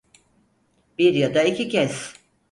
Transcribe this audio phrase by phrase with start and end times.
[0.97, 2.13] Bir ya da iki kez.